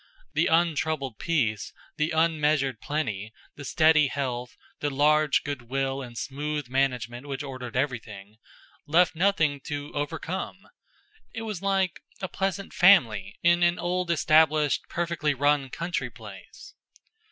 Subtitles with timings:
[0.33, 6.67] The untroubled peace, the unmeasured plenty, the steady health, the large good will and smooth
[6.69, 8.37] management which ordered everything,
[8.87, 10.67] left nothing to overcome.
[11.35, 16.73] It was like a pleasant family in an old established, perfectly run country place.